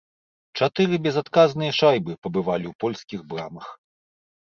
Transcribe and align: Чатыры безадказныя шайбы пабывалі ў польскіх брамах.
Чатыры 0.59 0.99
безадказныя 1.09 1.77
шайбы 1.83 2.19
пабывалі 2.25 2.65
ў 2.67 2.73
польскіх 2.85 3.19
брамах. 3.31 3.67